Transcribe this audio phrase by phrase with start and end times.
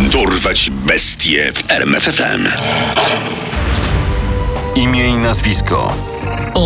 [0.00, 2.48] Dorwać bestie w RMFFM.
[4.74, 5.94] Imię i nazwisko.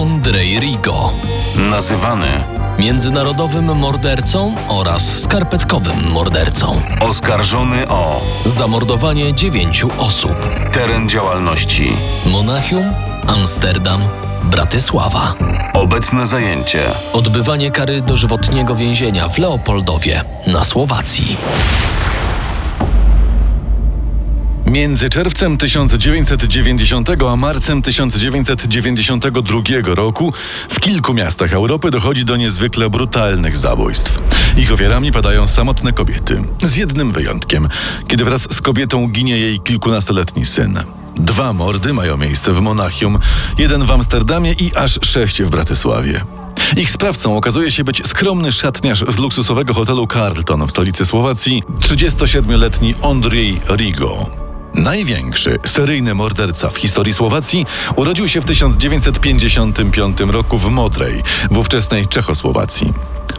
[0.02, 1.12] Andrzej Rigo.
[1.56, 2.44] Nazywany
[2.78, 6.80] Międzynarodowym mordercą oraz skarpetkowym mordercą.
[7.00, 10.34] oskarżony o Zamordowanie dziewięciu osób.
[10.72, 11.92] teren działalności.
[12.26, 12.84] Monachium,
[13.26, 14.00] Amsterdam,
[14.44, 15.34] Bratysława.
[15.72, 16.82] Obecne zajęcie.
[17.12, 21.36] Odbywanie kary dożywotniego więzienia w Leopoldowie na Słowacji.
[24.74, 30.32] Między czerwcem 1990 a marcem 1992 roku
[30.68, 34.18] w kilku miastach Europy dochodzi do niezwykle brutalnych zabójstw.
[34.56, 37.68] Ich ofiarami padają samotne kobiety, z jednym wyjątkiem,
[38.08, 40.80] kiedy wraz z kobietą ginie jej kilkunastoletni syn.
[41.14, 43.18] Dwa mordy mają miejsce w Monachium,
[43.58, 46.24] jeden w Amsterdamie i aż sześć w Bratysławie.
[46.76, 52.94] Ich sprawcą okazuje się być skromny szatniarz z luksusowego hotelu Carlton w stolicy Słowacji, 37-letni
[53.02, 54.43] Andrzej Rigo.
[54.74, 62.06] Największy seryjny morderca w historii Słowacji urodził się w 1955 roku w Modrej, w ówczesnej
[62.06, 62.92] Czechosłowacji.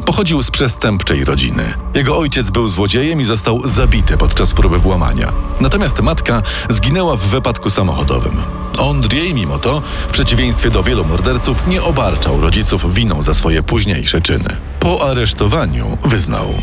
[0.06, 1.74] Pochodził z przestępczej rodziny.
[1.96, 5.34] Jego ojciec był złodziejem i został zabity podczas próby włamania.
[5.62, 8.42] Natomiast matka zginęła w wypadku samochodowym.
[8.90, 14.22] Andrzej, mimo to, w przeciwieństwie do wielu morderców, nie obarczał rodziców winą za swoje późniejsze
[14.22, 14.58] czyny.
[14.80, 16.54] Po aresztowaniu wyznał.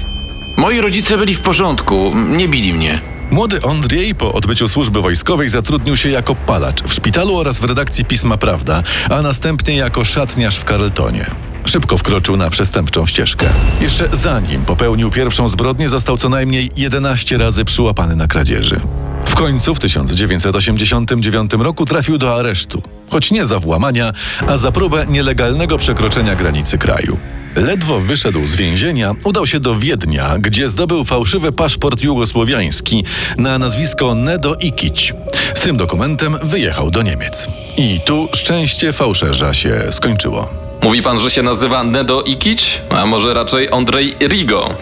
[0.56, 3.11] Moi rodzice byli w porządku, nie bili mnie.
[3.32, 8.04] Młody Andrzej po odbyciu służby wojskowej zatrudnił się jako palacz w szpitalu oraz w redakcji
[8.04, 11.30] Pisma Prawda, a następnie jako szatniarz w Carltonie.
[11.64, 13.46] Szybko wkroczył na przestępczą ścieżkę.
[13.80, 18.80] Jeszcze zanim popełnił pierwszą zbrodnię, został co najmniej 11 razy przyłapany na kradzieży.
[19.26, 24.12] W końcu w 1989 roku trafił do aresztu, choć nie za włamania,
[24.46, 27.18] a za próbę nielegalnego przekroczenia granicy kraju.
[27.56, 33.04] Ledwo wyszedł z więzienia, udał się do Wiednia, gdzie zdobył fałszywy paszport jugosłowiański
[33.38, 35.14] na nazwisko Nedo Ikić.
[35.54, 37.48] Z tym dokumentem wyjechał do Niemiec.
[37.76, 40.48] I tu szczęście fałszerza się skończyło.
[40.82, 42.82] Mówi pan, że się nazywa Nedo Ikić?
[42.90, 44.74] A może raczej Andrzej Rigo?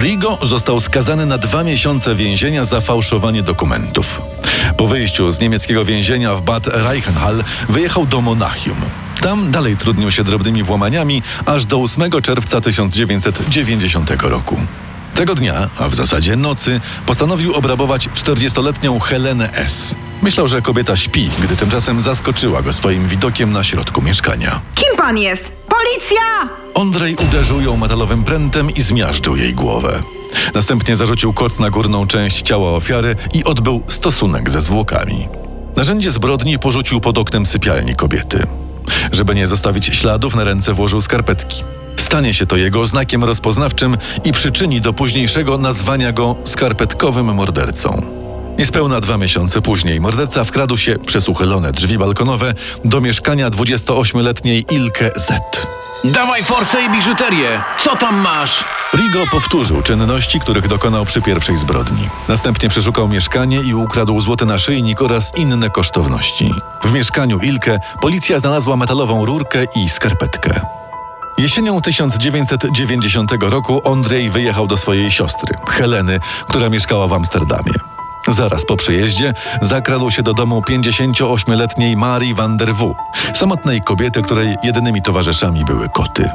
[0.00, 4.20] Rigo został skazany na dwa miesiące więzienia za fałszowanie dokumentów.
[4.76, 9.03] Po wyjściu z niemieckiego więzienia w Bad Reichenhall wyjechał do Monachium.
[9.24, 14.56] Tam dalej trudnił się drobnymi włamaniami aż do 8 czerwca 1990 roku.
[15.14, 19.94] Tego dnia, a w zasadzie nocy, postanowił obrabować 40-letnią Helenę S.
[20.22, 24.60] Myślał, że kobieta śpi, gdy tymczasem zaskoczyła go swoim widokiem na środku mieszkania.
[24.74, 25.52] Kim pan jest?
[25.68, 26.48] Policja!
[26.74, 30.02] Ondrej uderzył ją metalowym prętem i zmiażdżył jej głowę.
[30.54, 35.28] Następnie zarzucił koc na górną część ciała ofiary i odbył stosunek ze zwłokami.
[35.76, 38.46] Narzędzie zbrodni porzucił pod oknem sypialni kobiety.
[39.12, 41.64] Żeby nie zostawić śladów, na ręce włożył skarpetki.
[41.96, 48.02] Stanie się to jego znakiem rozpoznawczym i przyczyni do późniejszego nazwania go skarpetkowym mordercą.
[48.58, 55.10] Niespełna dwa miesiące później morderca wkradł się przez uchylone drzwi balkonowe do mieszkania 28-letniej Ilke
[55.16, 55.32] Z.
[56.04, 57.60] Dawaj forsę i biżuterię!
[57.78, 58.64] Co tam masz?
[58.94, 62.08] Rigo powtórzył czynności, których dokonał przy pierwszej zbrodni.
[62.28, 66.54] Następnie przeszukał mieszkanie i ukradł złoty naszyjnik oraz inne kosztowności.
[66.84, 70.60] W mieszkaniu Ilke policja znalazła metalową rurkę i skarpetkę.
[71.38, 77.93] Jesienią 1990 roku Andrzej wyjechał do swojej siostry, Heleny, która mieszkała w Amsterdamie.
[78.28, 82.94] Zaraz po przyjeździe zakradł się do domu 58-letniej Marii van der W,
[83.34, 86.30] samotnej kobiety, której jedynymi towarzyszami były koty.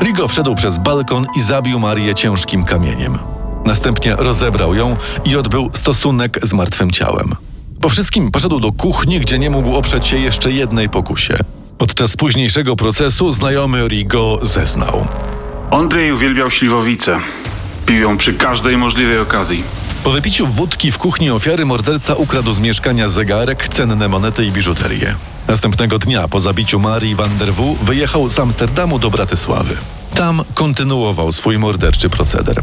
[0.00, 3.18] Rigo wszedł przez balkon i zabił Marię ciężkim kamieniem.
[3.64, 7.34] Następnie rozebrał ją i odbył stosunek z martwym ciałem.
[7.80, 11.34] Po wszystkim poszedł do kuchni, gdzie nie mógł oprzeć się jeszcze jednej pokusie.
[11.78, 15.06] Podczas późniejszego procesu znajomy Rigo zeznał.
[15.70, 17.18] Andrzej uwielbiał śliwowicę.
[17.86, 19.64] Pił ją przy każdej możliwej okazji.
[20.04, 25.14] Po wypiciu wódki w kuchni ofiary morderca ukradł z mieszkania zegarek, cenne monety i biżuterię.
[25.48, 29.76] Następnego dnia po zabiciu Marii van der W wyjechał z Amsterdamu do Bratysławy.
[30.14, 32.62] Tam kontynuował swój morderczy proceder.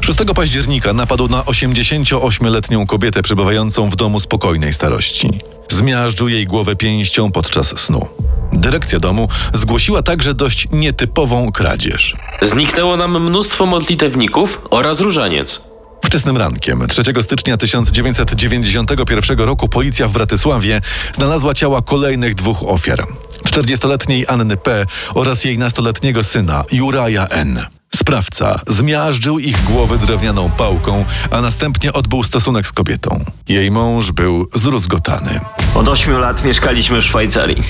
[0.00, 5.30] 6 października napadł na 88-letnią kobietę przebywającą w domu spokojnej starości.
[5.70, 8.08] Zmiażdżył jej głowę pięścią podczas snu.
[8.52, 12.16] Dyrekcja domu zgłosiła także dość nietypową kradzież.
[12.42, 15.73] Zniknęło nam mnóstwo modlitewników oraz różaniec.
[16.14, 20.80] Wczesnym rankiem 3 stycznia 1991 roku policja w Bratysławie
[21.12, 23.06] znalazła ciała kolejnych dwóch ofiar.
[23.48, 24.84] 40-letniej Anny P.
[25.14, 27.66] oraz jej nastoletniego syna Juraja N.
[27.94, 33.24] Sprawca zmiażdżył ich głowy drewnianą pałką, a następnie odbył stosunek z kobietą.
[33.48, 35.40] Jej mąż był zdruzgotany.
[35.74, 37.62] Od 8 lat mieszkaliśmy w Szwajcarii.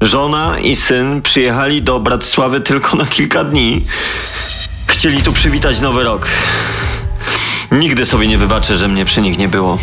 [0.00, 3.84] Żona i syn przyjechali do Bratysławy tylko na kilka dni.
[4.86, 6.28] Chcieli tu przywitać nowy rok.
[7.72, 9.78] Nigdy sobie nie wybaczę, że mnie przy nich nie było.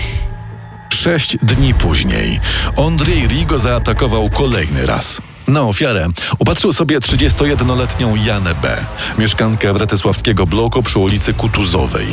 [0.89, 2.39] Sześć dni później
[2.77, 5.21] Andrzej Rigo zaatakował kolejny raz.
[5.47, 6.07] Na ofiarę
[6.39, 8.85] upatrzył sobie 31-letnią Janę B.,
[9.17, 12.07] mieszkankę bratysławskiego bloku przy ulicy Kutuzowej.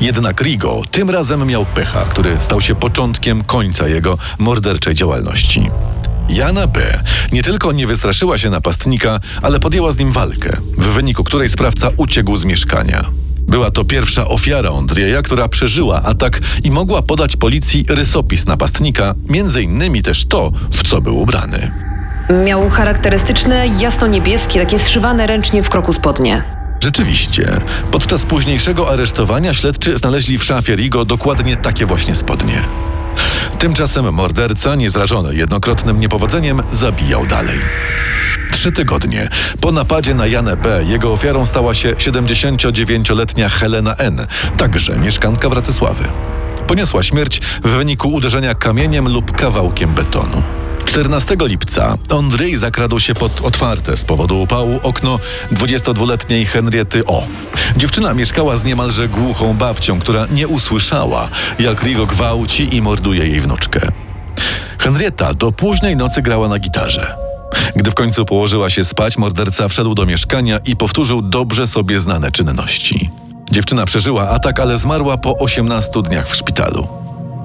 [0.00, 5.70] Jednak Rigo tym razem miał pecha, który stał się początkiem końca jego morderczej działalności.
[6.28, 7.02] Jana B.
[7.32, 11.88] nie tylko nie wystraszyła się napastnika, ale podjęła z nim walkę, w wyniku której sprawca
[11.96, 13.10] uciekł z mieszkania.
[13.50, 19.62] Była to pierwsza ofiara Andrzeja, która przeżyła atak i mogła podać policji rysopis napastnika, między
[19.62, 21.70] innymi też to, w co był ubrany.
[22.44, 26.42] Miał charakterystyczne, jasno-niebieskie, takie zszywane ręcznie w kroku spodnie.
[26.82, 27.56] Rzeczywiście,
[27.90, 32.62] podczas późniejszego aresztowania śledczy znaleźli w szafie Rigo dokładnie takie właśnie spodnie.
[33.58, 37.58] Tymczasem morderca, niezrażony jednokrotnym niepowodzeniem, zabijał dalej.
[38.52, 39.28] Trzy tygodnie
[39.60, 40.84] po napadzie na Janę B.
[40.84, 44.26] jego ofiarą stała się 79-letnia Helena N.,
[44.56, 46.04] także mieszkanka Bratysławy.
[46.66, 50.42] Poniosła śmierć w wyniku uderzenia kamieniem lub kawałkiem betonu.
[50.84, 55.18] 14 lipca Andrzej zakradł się pod otwarte z powodu upału okno
[55.52, 57.26] 22-letniej Henriety O.
[57.76, 63.40] Dziewczyna mieszkała z niemalże głuchą babcią, która nie usłyszała, jak Rigo gwałci i morduje jej
[63.40, 63.80] wnuczkę.
[64.78, 67.29] Henrietta do późnej nocy grała na gitarze.
[67.76, 72.32] Gdy w końcu położyła się spać, morderca wszedł do mieszkania i powtórzył dobrze sobie znane
[72.32, 73.10] czynności.
[73.50, 76.88] Dziewczyna przeżyła atak, ale zmarła po 18 dniach w szpitalu.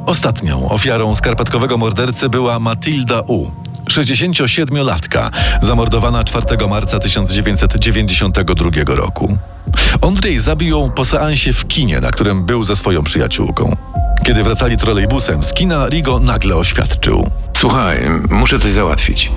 [0.05, 3.51] Ostatnią ofiarą skarpetkowego mordercy była Matilda U.
[3.89, 5.29] 67-latka,
[5.61, 9.37] zamordowana 4 marca 1992 roku.
[10.01, 13.75] Andrzej zabił ją po seansie w kinie, na którym był ze swoją przyjaciółką.
[14.23, 17.29] Kiedy wracali trolejbusem z kina, Rigo nagle oświadczył.
[17.57, 19.31] Słuchaj, muszę coś załatwić.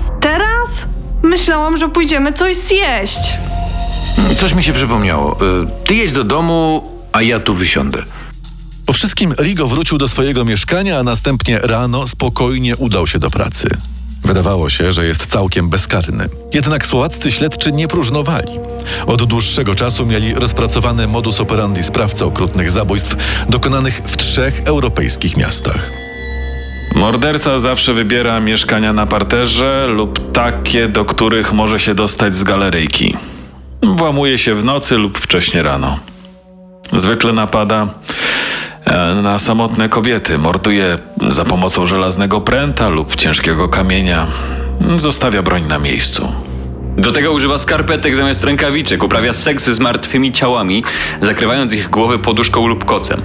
[1.29, 3.19] Myślałam, że pójdziemy coś zjeść.
[4.37, 5.37] Coś mi się przypomniało.
[5.61, 8.03] Y, Ty jedź do domu, a ja tu wysiądę.
[8.85, 13.67] Po wszystkim Rigo wrócił do swojego mieszkania, a następnie rano spokojnie udał się do pracy.
[14.23, 16.25] Wydawało się, że jest całkiem bezkarny.
[16.53, 18.59] Jednak słowaccy śledczy nie próżnowali.
[19.07, 23.15] Od dłuższego czasu mieli rozpracowany modus operandi sprawcy okrutnych zabójstw
[23.49, 26.08] dokonanych w trzech europejskich miastach.
[26.95, 33.17] Morderca zawsze wybiera mieszkania na parterze lub takie, do których może się dostać z galeryjki.
[33.83, 35.99] Włamuje się w nocy lub wcześnie rano.
[36.93, 37.87] Zwykle napada
[38.85, 40.97] e, na samotne kobiety, morduje
[41.29, 44.27] za pomocą żelaznego pręta lub ciężkiego kamienia.
[44.97, 46.33] Zostawia broń na miejscu.
[46.97, 50.83] Do tego używa skarpetek zamiast rękawiczek, uprawia seks z martwymi ciałami,
[51.21, 53.21] zakrywając ich głowy poduszką lub kocem.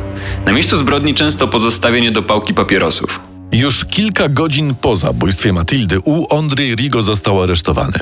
[0.46, 3.34] Na miejscu zbrodni często pozostawia niedopałki papierosów.
[3.55, 6.37] Już kilka godzin po zabójstwie Matildy U.
[6.37, 7.99] Andrzej Rigo został aresztowany.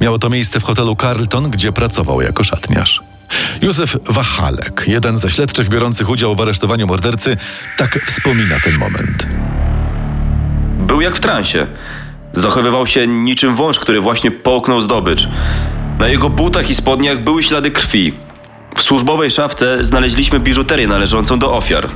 [0.00, 3.00] Miało to miejsce w hotelu Carlton, gdzie pracował jako szatniarz.
[3.62, 7.36] Józef Wachalek, jeden ze śledczych biorących udział w aresztowaniu mordercy,
[7.76, 9.26] tak wspomina ten moment.
[10.78, 11.66] Był jak w transie.
[12.32, 15.28] Zachowywał się niczym wąż, który właśnie połknął zdobycz.
[15.98, 18.12] Na jego butach i spodniach były ślady krwi.
[18.76, 21.88] W służbowej szafce znaleźliśmy biżuterię należącą do ofiar.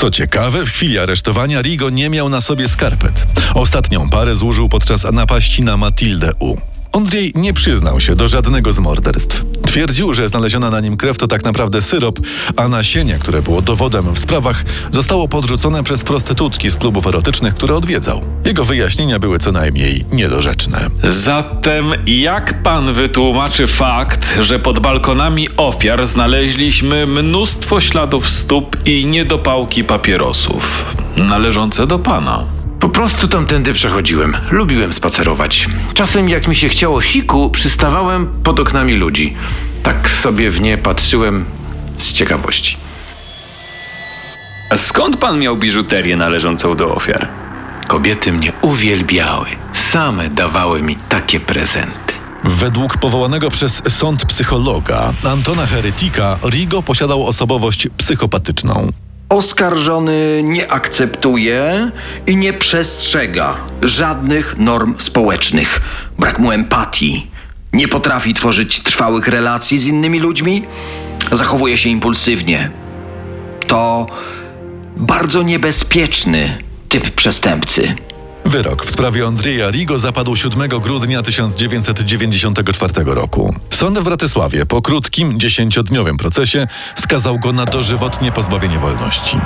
[0.00, 3.26] Co ciekawe, w chwili aresztowania Rigo nie miał na sobie skarpet.
[3.54, 6.56] Ostatnią parę złożył podczas napaści na Matildę U.
[6.92, 9.42] Andrzej nie przyznał się do żadnego z morderstw.
[9.70, 12.18] Twierdził, że znaleziona na nim krew to tak naprawdę syrop,
[12.56, 17.74] a nasienie, które było dowodem w sprawach, zostało podrzucone przez prostytutki z klubów erotycznych, które
[17.74, 18.22] odwiedzał.
[18.44, 20.90] Jego wyjaśnienia były co najmniej niedorzeczne.
[21.04, 29.84] Zatem jak pan wytłumaczy fakt, że pod balkonami ofiar znaleźliśmy mnóstwo śladów stóp i niedopałki
[29.84, 32.59] papierosów należące do pana?
[33.00, 34.36] Po prostu tamtędy przechodziłem.
[34.50, 35.68] Lubiłem spacerować.
[35.94, 39.34] Czasem jak mi się chciało siku, przystawałem pod oknami ludzi.
[39.82, 41.44] Tak sobie w nie patrzyłem
[41.96, 42.76] z ciekawości.
[44.70, 47.28] A skąd pan miał biżuterię należącą do ofiar?
[47.88, 49.46] Kobiety mnie uwielbiały.
[49.72, 52.14] Same dawały mi takie prezenty.
[52.44, 58.88] Według powołanego przez sąd psychologa Antona Heretika, Rigo posiadał osobowość psychopatyczną.
[59.30, 61.90] Oskarżony nie akceptuje
[62.26, 65.80] i nie przestrzega żadnych norm społecznych.
[66.18, 67.30] Brak mu empatii.
[67.72, 70.62] Nie potrafi tworzyć trwałych relacji z innymi ludźmi.
[71.32, 72.70] Zachowuje się impulsywnie.
[73.66, 74.06] To
[74.96, 76.58] bardzo niebezpieczny
[76.88, 77.94] typ przestępcy.
[78.44, 83.54] Wyrok w sprawie Andrzeja Rigo zapadł 7 grudnia 1994 roku.
[83.70, 89.36] Sąd w Bratysławie po krótkim, dziesięciodniowym procesie skazał go na dożywotnie pozbawienie wolności.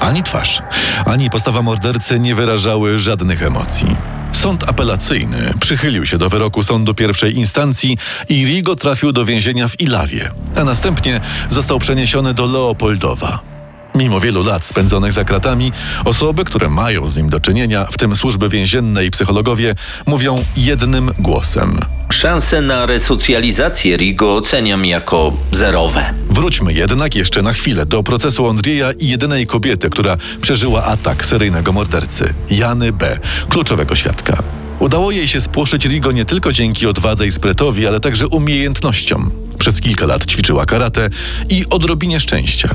[0.00, 0.62] Ani twarz,
[1.06, 3.96] ani postawa mordercy nie wyrażały żadnych emocji.
[4.32, 9.80] Sąd apelacyjny przychylił się do wyroku sądu pierwszej instancji i Rigo trafił do więzienia w
[9.80, 13.49] Ilawie, a następnie został przeniesiony do Leopoldowa.
[13.94, 15.72] Mimo wielu lat spędzonych za kratami,
[16.04, 19.74] osoby, które mają z nim do czynienia, w tym służby więzienne i psychologowie,
[20.06, 21.80] mówią jednym głosem.
[22.12, 26.14] Szanse na resocjalizację Rigo oceniam jako zerowe.
[26.30, 31.72] Wróćmy jednak jeszcze na chwilę do procesu Andrija i jedynej kobiety, która przeżyła atak seryjnego
[31.72, 33.18] mordercy, Jany B.,
[33.48, 34.42] kluczowego świadka.
[34.78, 39.30] Udało jej się spłoszyć Rigo nie tylko dzięki odwadze i spretowi, ale także umiejętnościom.
[39.58, 41.08] Przez kilka lat ćwiczyła karate
[41.48, 42.68] i odrobinie szczęścia.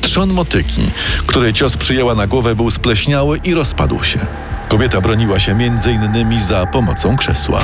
[0.00, 0.90] Trzon motyki,
[1.26, 4.18] której cios przyjęła na głowę, był spleśniały i rozpadł się.
[4.68, 5.58] Kobieta broniła się
[5.92, 7.60] innymi za pomocą krzesła.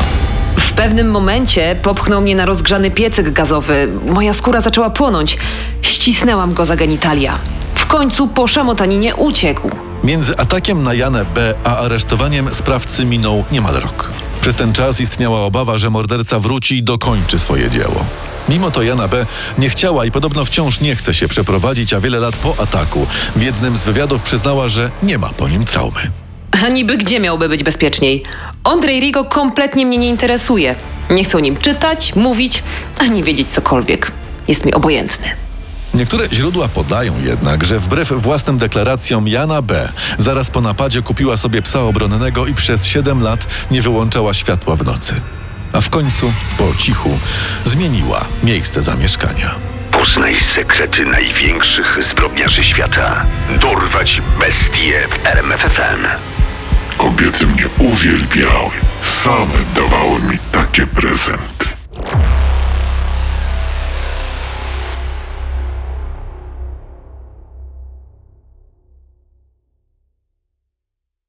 [0.56, 3.88] W pewnym momencie popchnął mnie na rozgrzany piecyk gazowy.
[4.06, 5.38] Moja skóra zaczęła płonąć.
[5.82, 7.38] Ścisnęłam go za genitalia.
[7.74, 9.70] W końcu po szamotaninie uciekł.
[10.04, 11.54] Między atakiem na Janę B.
[11.64, 14.10] a aresztowaniem sprawcy minął niemal rok.
[14.40, 18.04] Przez ten czas istniała obawa, że morderca wróci i dokończy swoje dzieło.
[18.48, 19.26] Mimo to Jana B.
[19.58, 23.42] nie chciała i podobno wciąż nie chce się przeprowadzić, a wiele lat po ataku w
[23.42, 26.00] jednym z wywiadów przyznała, że nie ma po nim traumy.
[26.64, 28.22] A niby gdzie miałby być bezpieczniej?
[28.64, 30.74] Andrzej Rigo kompletnie mnie nie interesuje.
[31.10, 32.62] Nie chcę o nim czytać, mówić,
[32.98, 34.12] ani wiedzieć cokolwiek.
[34.48, 35.26] Jest mi obojętny.
[35.94, 39.92] Niektóre źródła podają jednak, że wbrew własnym deklaracjom Jana B.
[40.18, 44.84] zaraz po napadzie kupiła sobie psa obronnego i przez 7 lat nie wyłączała światła w
[44.84, 45.14] nocy.
[45.72, 47.18] A w końcu, po cichu,
[47.64, 49.54] zmieniła miejsce zamieszkania.
[49.90, 53.26] Poznaj sekrety największych zbrodniarzy świata.
[53.60, 56.06] Dorwać bestie w RMFFM.
[56.98, 58.70] Kobiety mnie uwielbiały.
[59.02, 61.75] Same dawały mi takie prezenty.